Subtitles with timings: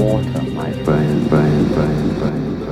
[0.00, 2.69] water, my friend, friend, friend, friend.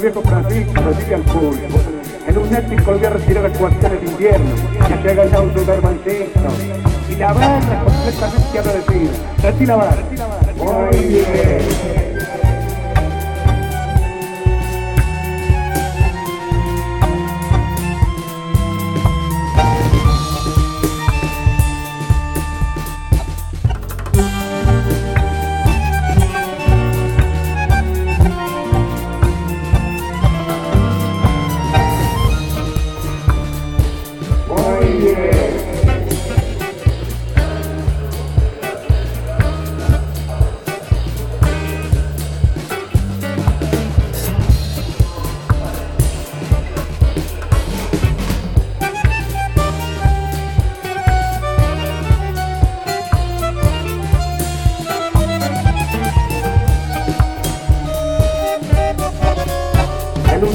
[0.00, 1.80] Viejo Francisco, recibe al público.
[2.26, 4.50] En un épico voy a retirar actuaciones de invierno,
[4.88, 6.40] ya llega el auto de baloncesto.
[7.08, 9.10] Y la banda completamente agradecida.
[9.42, 10.04] Retira banda.
[10.56, 11.97] Muy bien.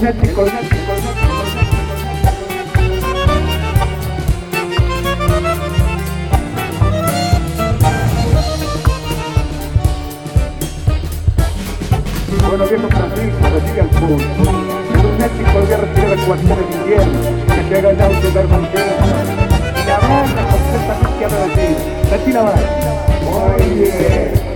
[0.04, 0.76] colgate, colgate.
[12.50, 14.26] Bueno, viejo Francisco, que siga el pulso.
[14.94, 18.40] En un México el guerra tierra cualquier del invierno, que se haga el auto de
[18.40, 18.70] armonía.
[19.74, 21.78] Y la banda, completa, no quiero decir.
[22.12, 22.54] Retira, va.
[23.56, 24.53] Oye.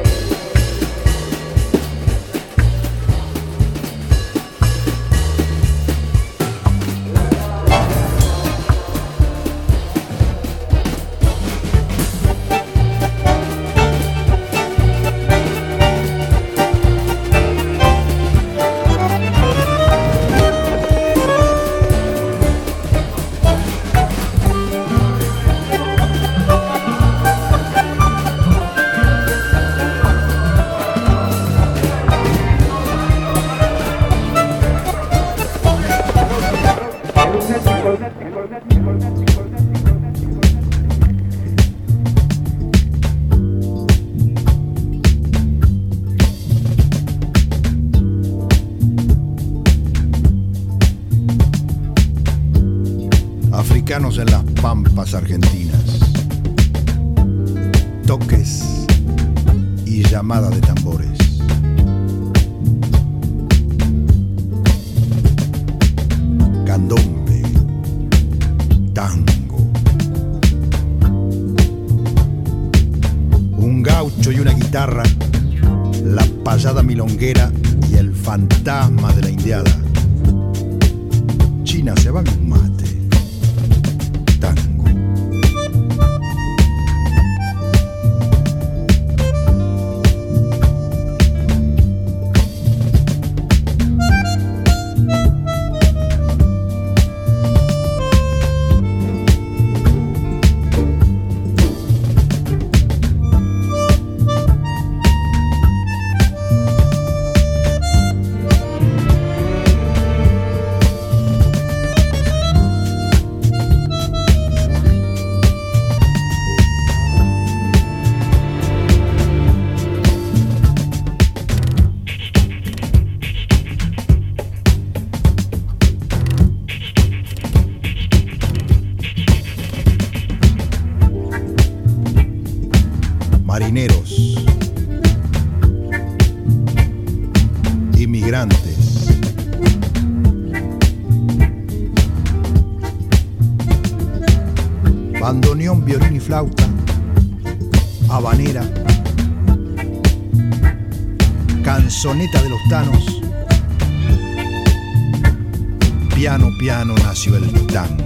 [156.13, 158.03] Piano piano nació el tango.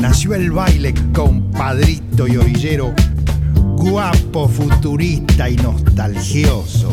[0.00, 2.94] Nació el baile compadrito y orillero,
[3.76, 6.87] guapo, futurista y nostalgioso.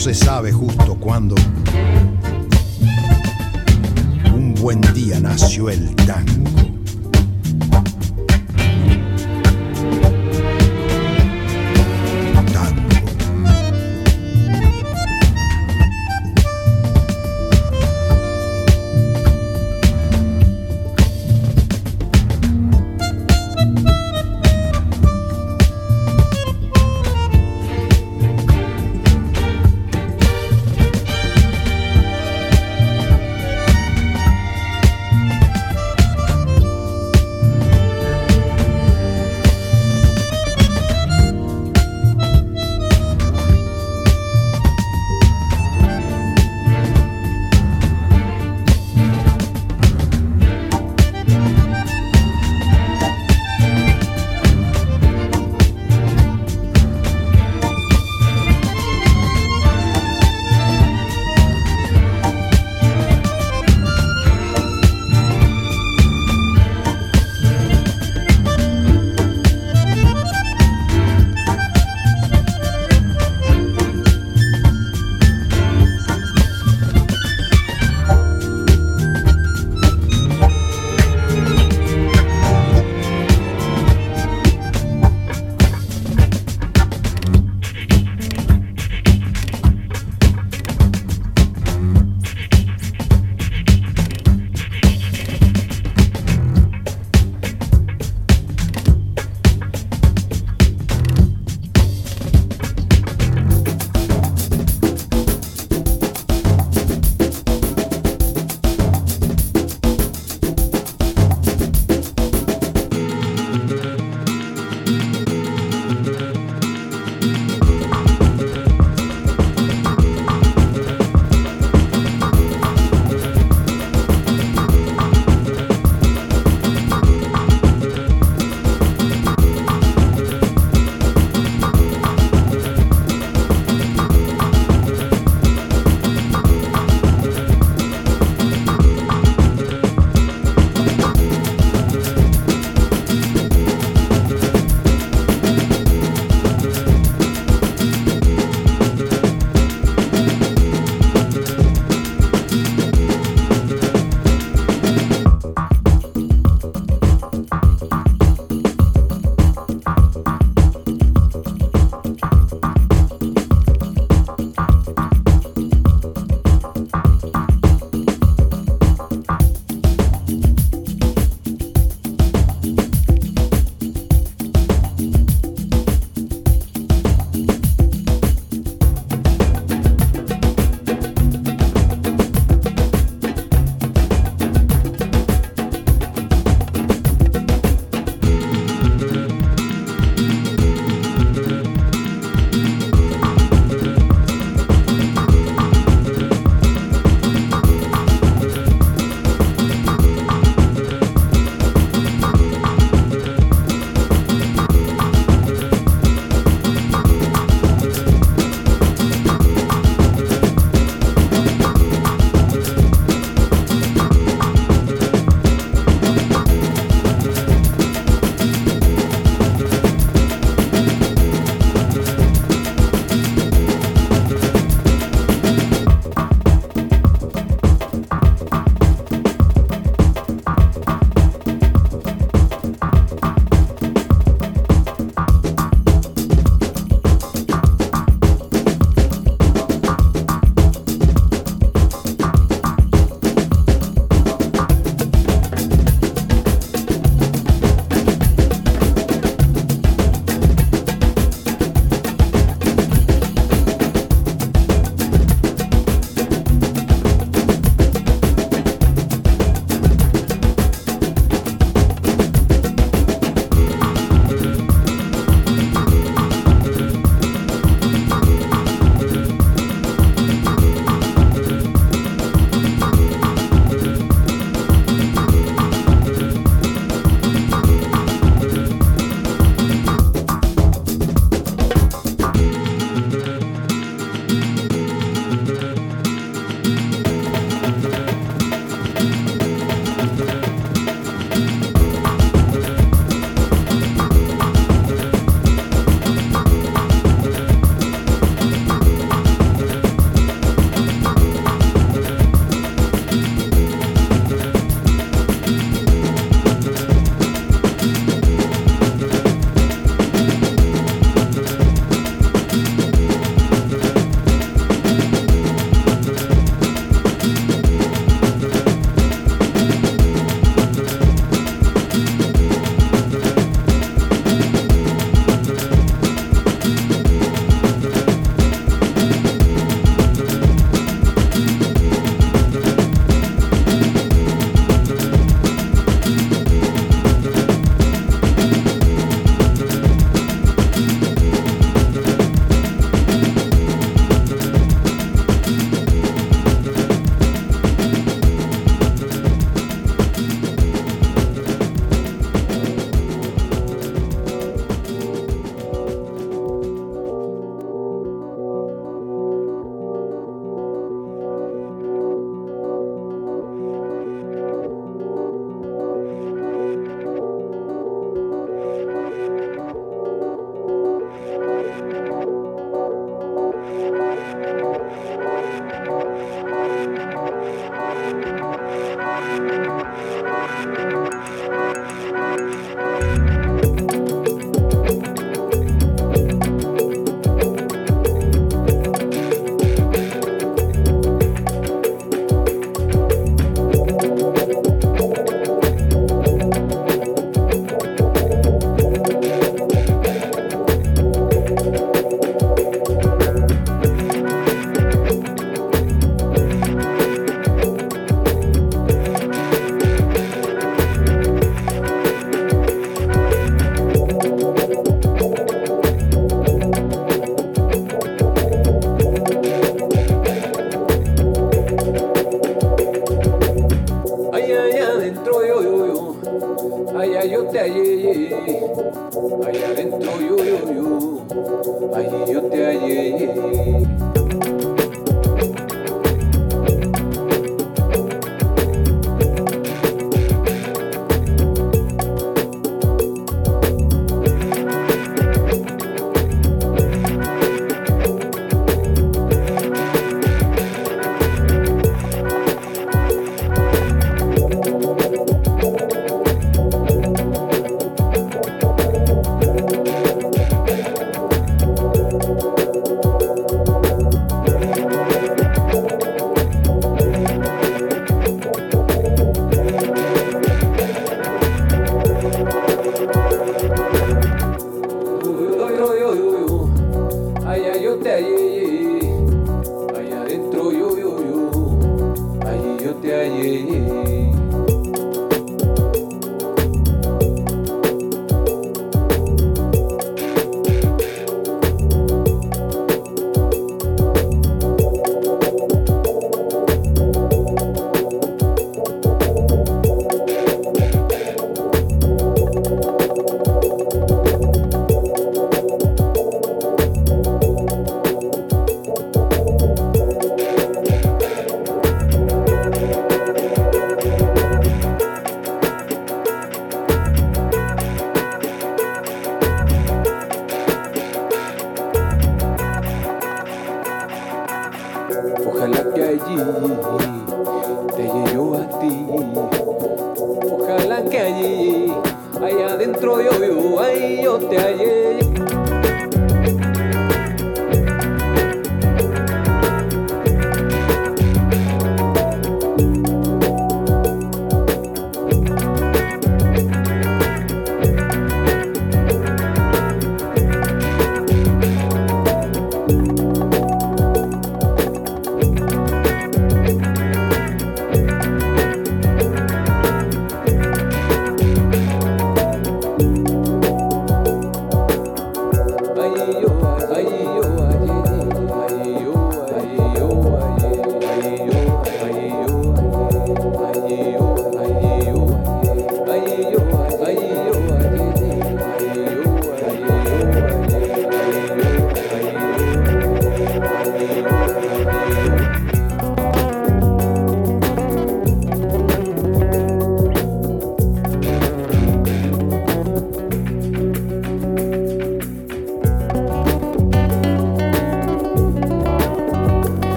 [0.00, 1.34] se sabe justo cuándo.
[4.34, 6.59] Un buen día nació el tango.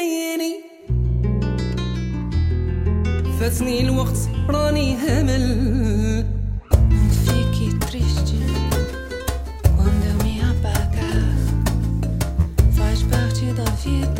[0.00, 0.54] دايري
[3.40, 5.44] فاتني الوقت راني همل
[9.76, 11.22] quando eu me apagar
[12.76, 14.19] faz parte da vida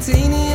[0.00, 0.45] teeny.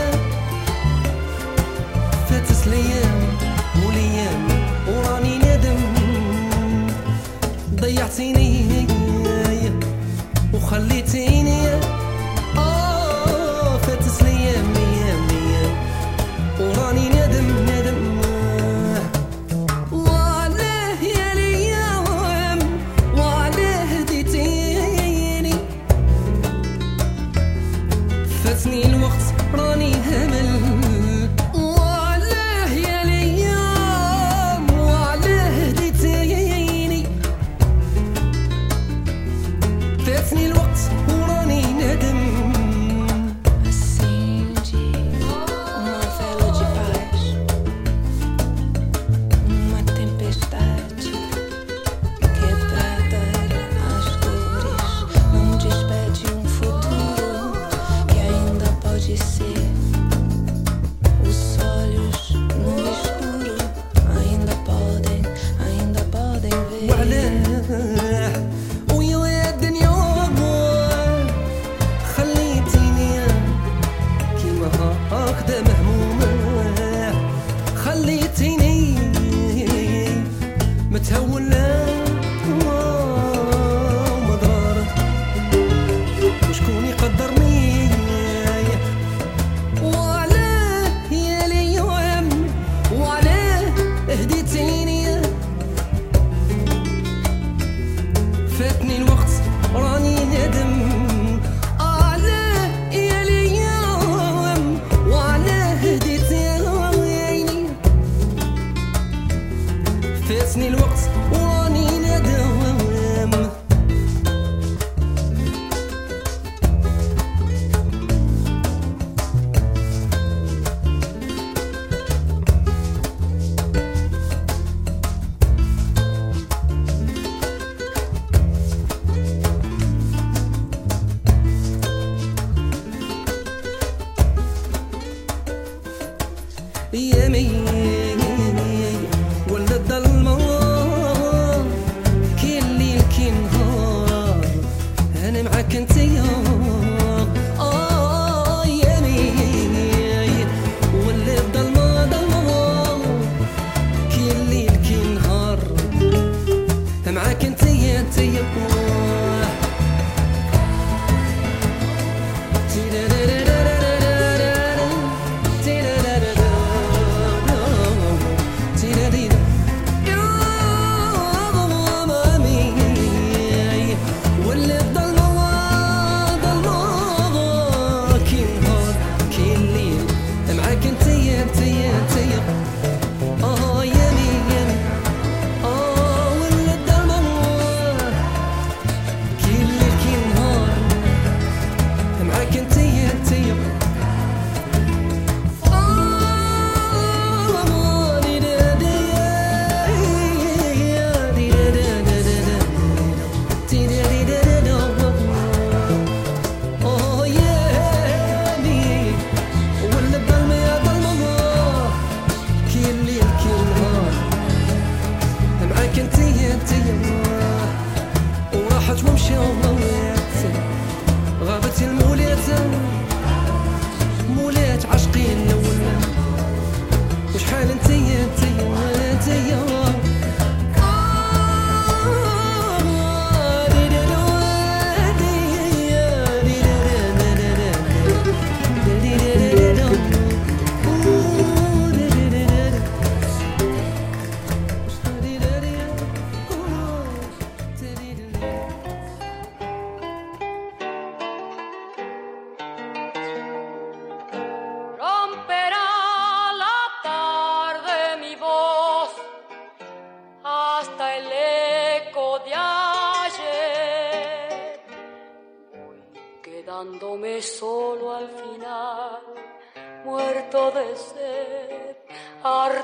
[99.74, 100.11] 好了你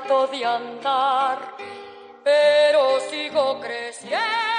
[0.08, 1.56] de andar,
[2.24, 4.57] pero sigo creciendo.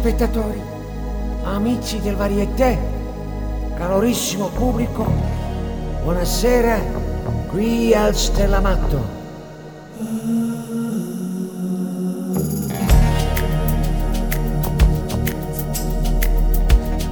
[0.00, 0.58] Spettatori,
[1.42, 2.78] amici del Varieté,
[3.74, 5.04] calorissimo pubblico,
[6.02, 6.80] buonasera
[7.48, 9.04] qui al Stellamatto.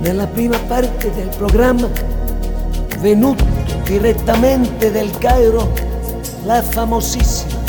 [0.00, 1.90] Nella prima parte del programma,
[3.00, 3.44] venuto
[3.84, 5.74] direttamente del Cairo,
[6.44, 7.60] la famosissima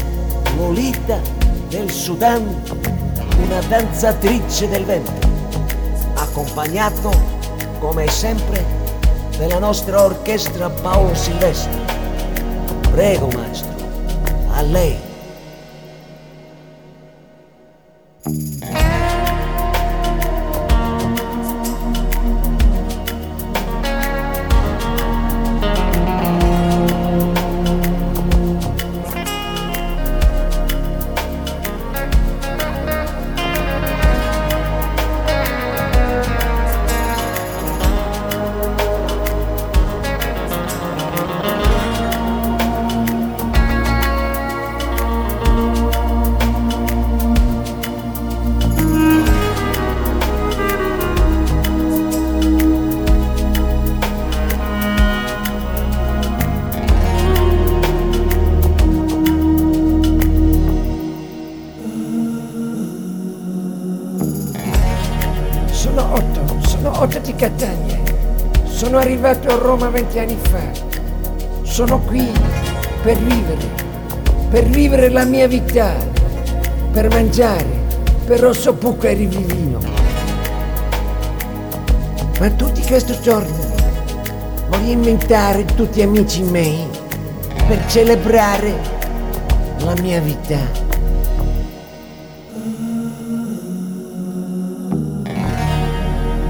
[0.55, 1.19] Lolita
[1.67, 2.61] del Sudan,
[3.43, 5.11] una danzatrice del vento,
[6.15, 7.11] accompagnato,
[7.79, 8.63] come sempre,
[9.37, 11.77] dalla nostra orchestra Paolo Silvestri.
[12.91, 13.75] Prego, maestro,
[14.51, 15.08] a lei.
[69.79, 70.71] Arrivato a Roma venti anni fa.
[71.63, 72.29] Sono qui
[73.01, 73.69] per vivere,
[74.49, 75.95] per vivere la mia vita,
[76.91, 77.65] per mangiare,
[78.25, 79.79] per rosso pucco e rivivino.
[82.39, 83.67] Ma tutti questi giorni
[84.69, 86.87] voglio inventare tutti amici miei
[87.67, 88.97] per celebrare
[89.79, 90.87] la mia vita.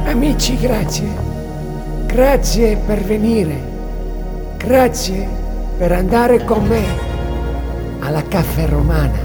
[0.06, 1.29] Amici, grazie.
[2.20, 3.58] Grazie per venire.
[4.58, 5.26] Grazie
[5.78, 6.84] per andare con me
[8.00, 9.18] alla caffè romana.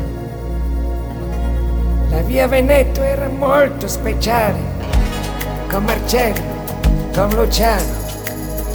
[2.11, 4.61] La via Veneto era molto speciale.
[5.69, 6.41] Con Marcello,
[7.13, 7.97] con Luciano,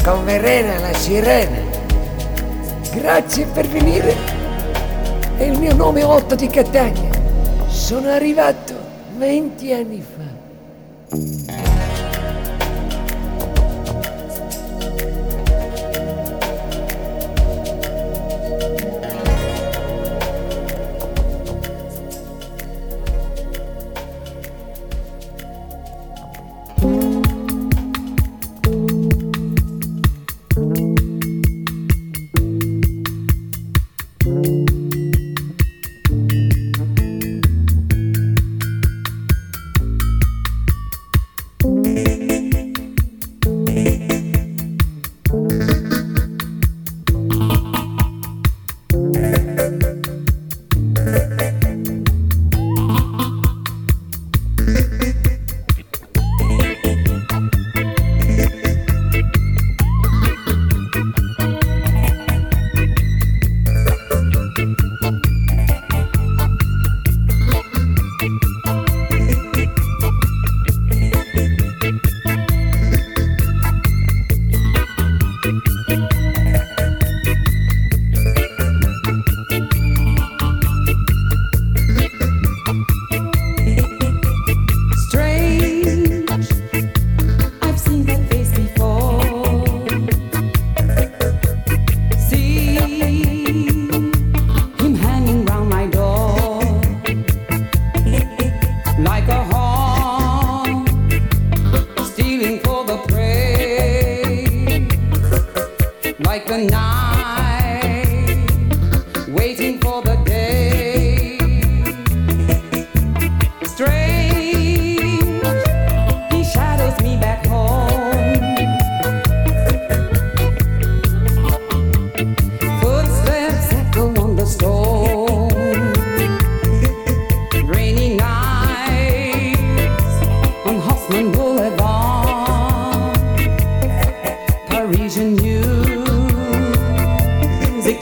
[0.03, 1.59] con Verena la sirena.
[2.91, 4.13] Grazie per venire.
[5.37, 7.09] E il mio nome è Otto di Catania.
[7.67, 8.73] Sono arrivato
[9.15, 11.68] 20 anni fa.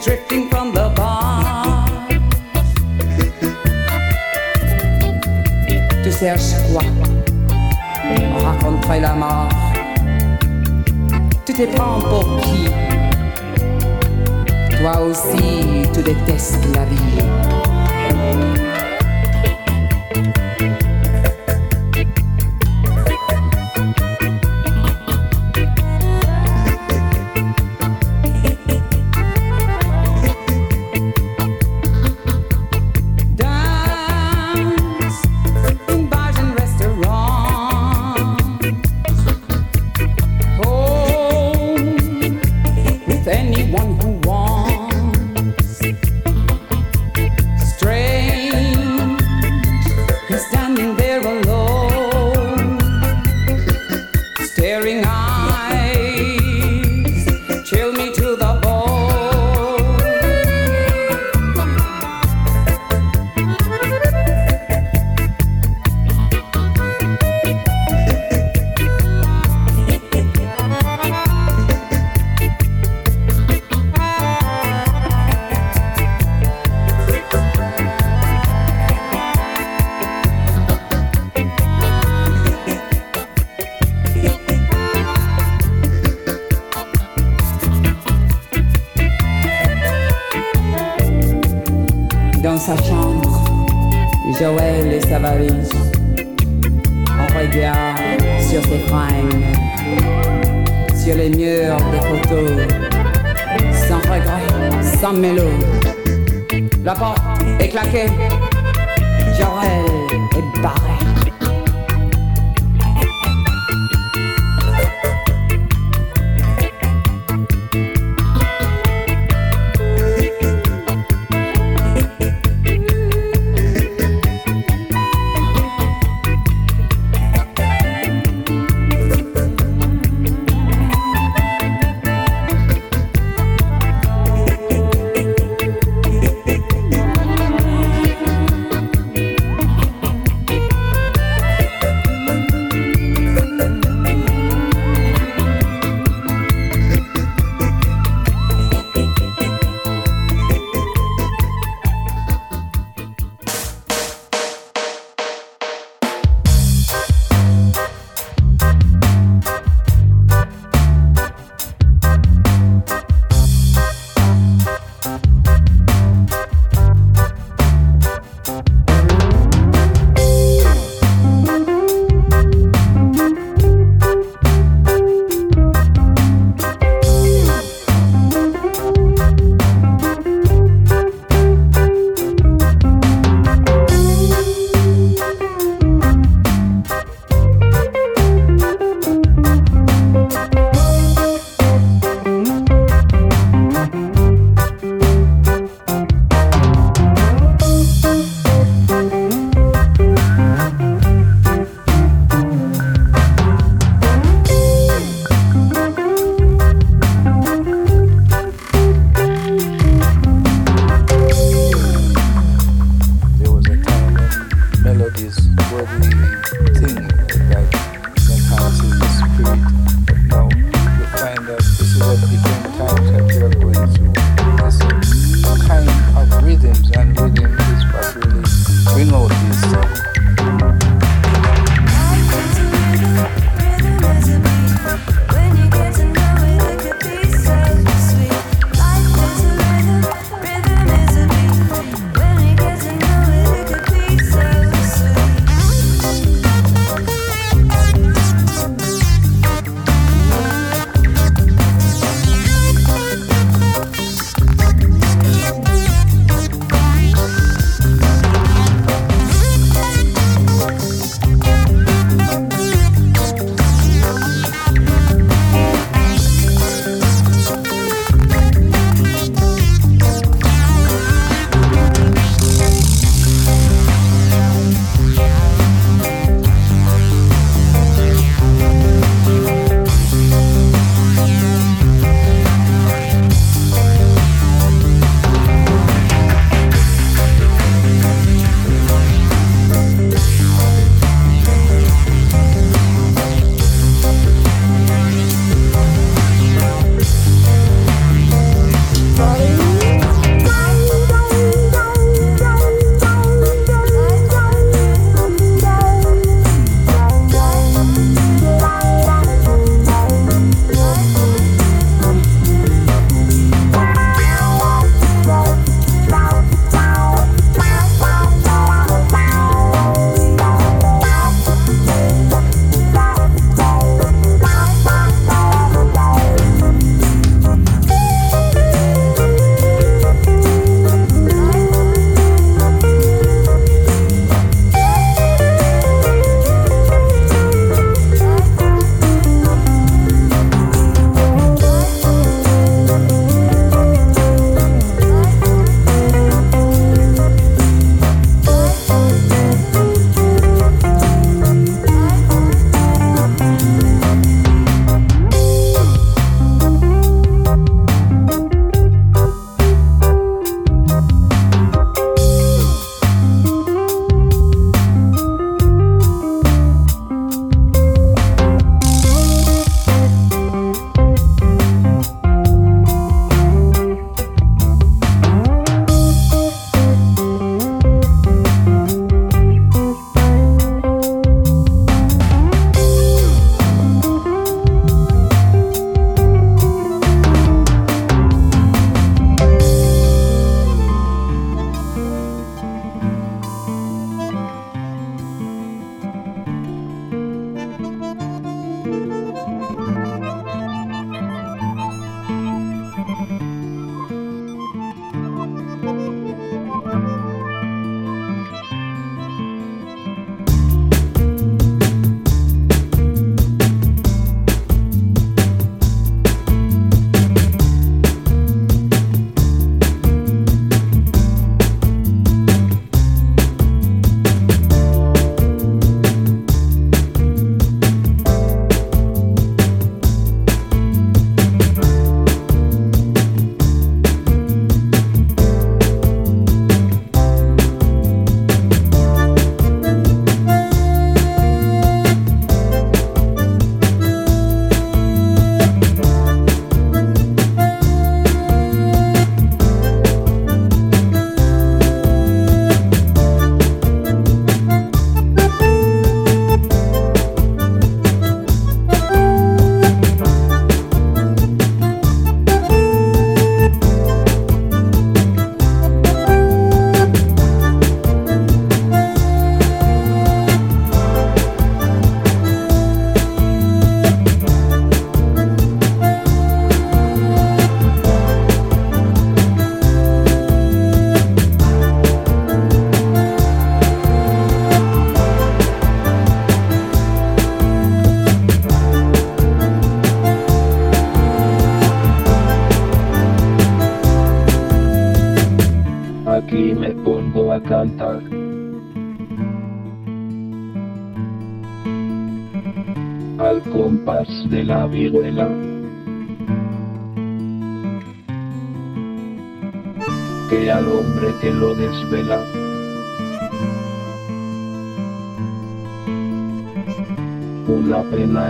[0.08, 1.44] Drifting from the bar.
[6.02, 6.82] Tu cherches quoi
[8.34, 9.50] On raconterait la mort.
[11.44, 12.70] Tu te prends pour qui
[14.80, 17.18] Toi aussi, tu détestes la vie.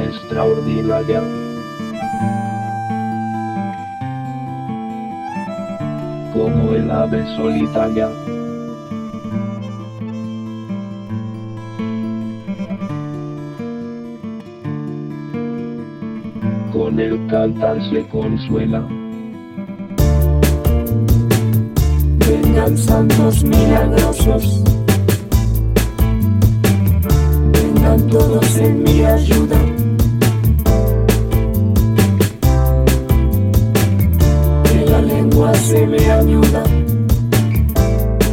[0.05, 1.23] Extraordinaria.
[6.39, 8.09] como el ave solitaria.
[16.73, 18.87] Con el cantar se consuela.
[22.19, 24.63] Vengan santos milagrosos.
[27.53, 29.78] Vengan todos en mi ayuda.
[35.55, 36.63] Se me ayuda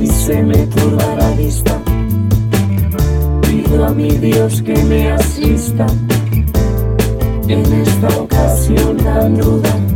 [0.02, 1.80] y se me turba la vista.
[3.42, 5.86] Pido a mi Dios que me asista
[7.48, 9.95] en esta ocasión tan ruda.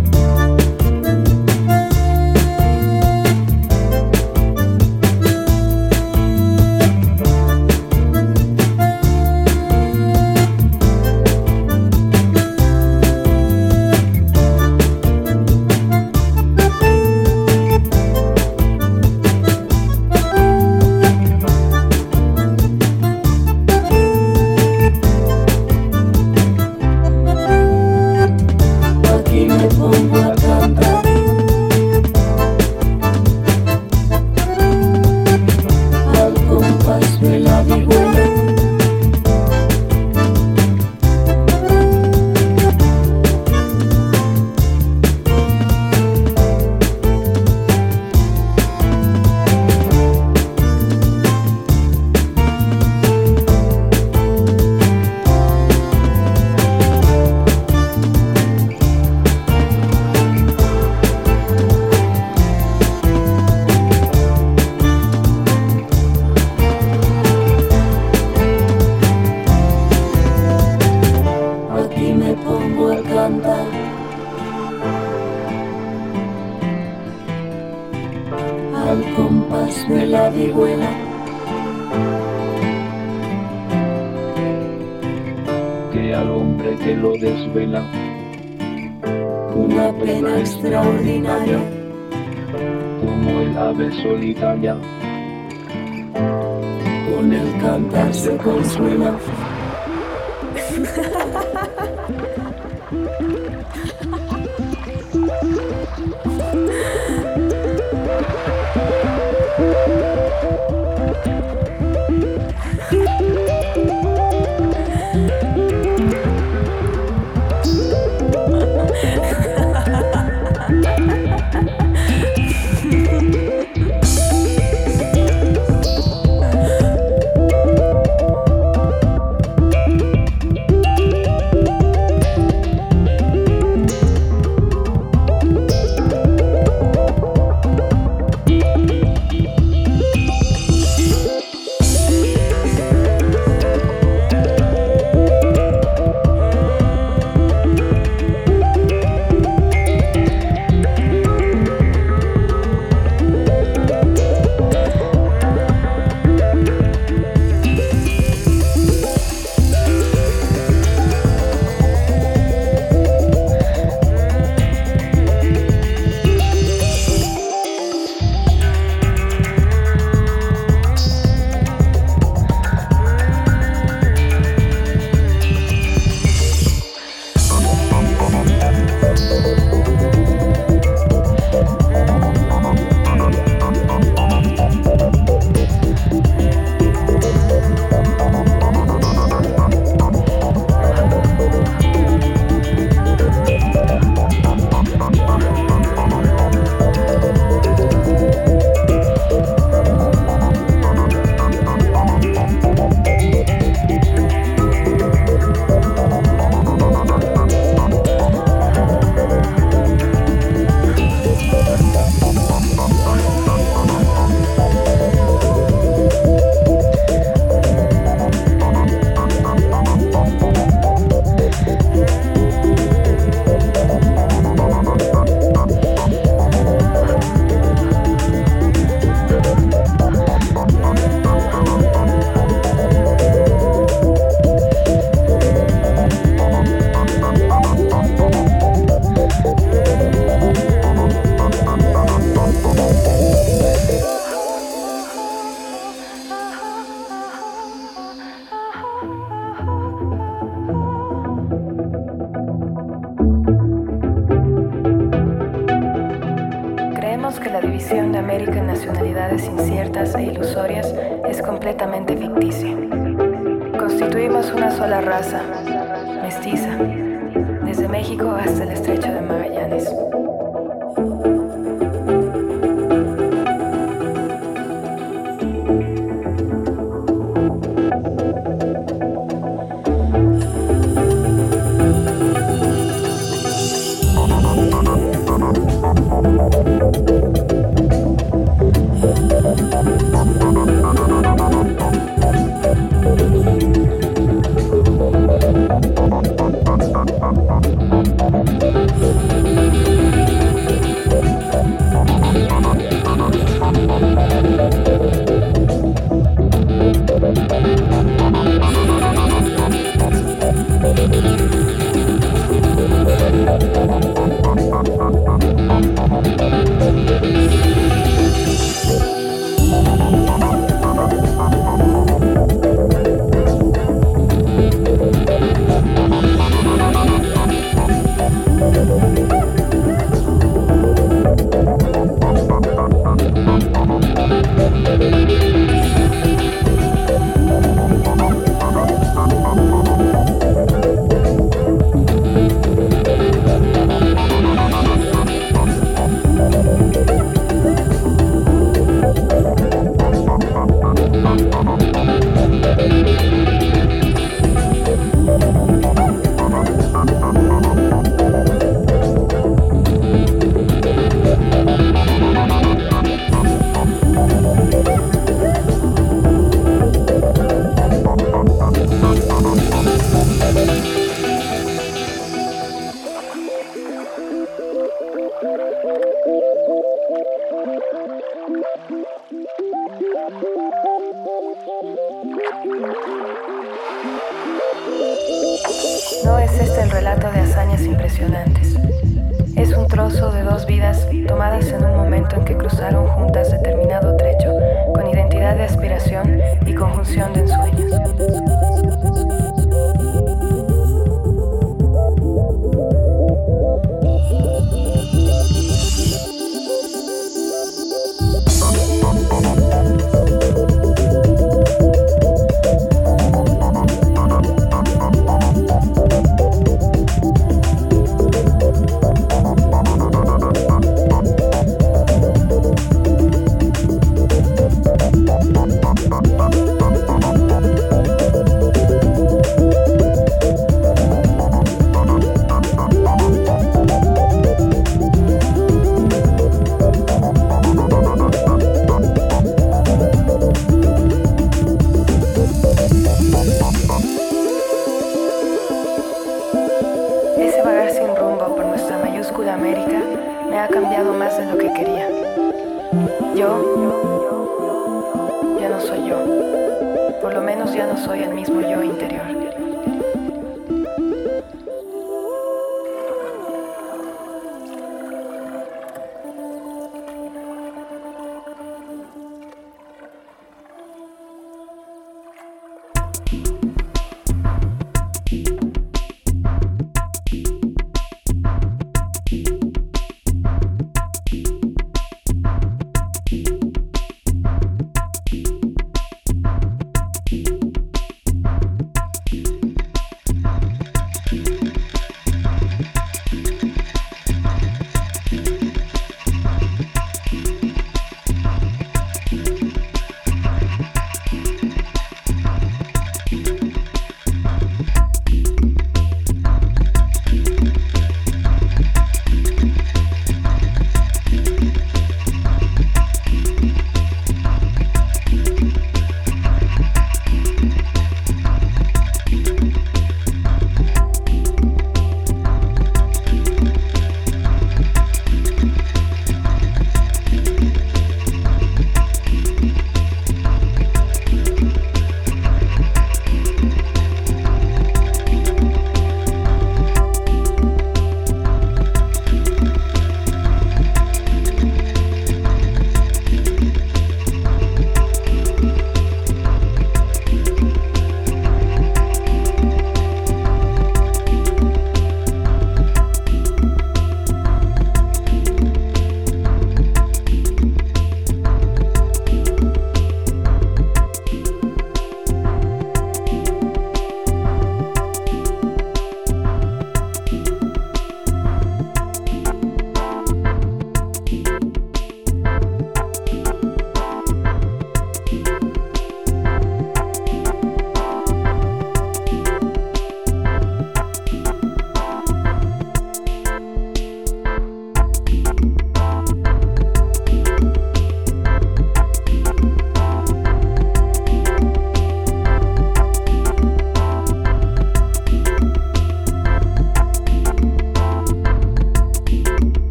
[93.60, 94.76] Ave solitaria.
[97.10, 99.18] Con el cantar se consuela.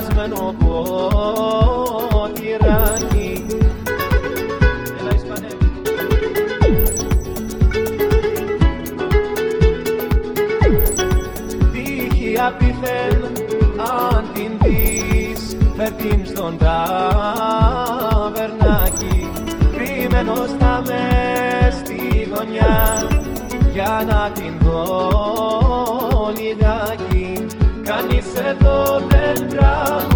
[0.00, 0.54] σπασμένο
[2.18, 3.44] ποτηράκι
[4.98, 5.52] Έλα Ισπανέ.
[11.72, 13.18] Τύχη απίθεν
[13.78, 17.70] αν την δεις φέρ' την στον ταβερνάκι.
[19.76, 23.08] Κρυμμένος στα μες στη γωνιά
[23.72, 24.65] για να την
[28.46, 30.15] recuerdo tendrá